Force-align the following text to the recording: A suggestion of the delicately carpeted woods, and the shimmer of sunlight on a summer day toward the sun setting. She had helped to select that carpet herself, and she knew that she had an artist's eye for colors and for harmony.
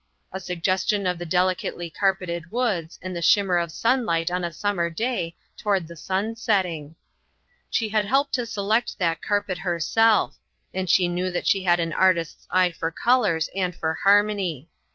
A 0.31 0.39
suggestion 0.39 1.05
of 1.05 1.19
the 1.19 1.27
delicately 1.27 1.91
carpeted 1.91 2.49
woods, 2.51 2.97
and 3.03 3.15
the 3.15 3.21
shimmer 3.21 3.57
of 3.59 3.71
sunlight 3.71 4.31
on 4.31 4.43
a 4.43 4.51
summer 4.51 4.89
day 4.89 5.35
toward 5.55 5.87
the 5.87 5.95
sun 5.95 6.35
setting. 6.35 6.95
She 7.69 7.89
had 7.89 8.05
helped 8.05 8.33
to 8.33 8.47
select 8.47 8.97
that 8.97 9.21
carpet 9.21 9.59
herself, 9.59 10.37
and 10.73 10.89
she 10.89 11.07
knew 11.07 11.29
that 11.29 11.45
she 11.45 11.65
had 11.65 11.79
an 11.79 11.93
artist's 11.93 12.47
eye 12.49 12.71
for 12.71 12.89
colors 12.89 13.47
and 13.55 13.75
for 13.75 13.93
harmony. 14.01 14.69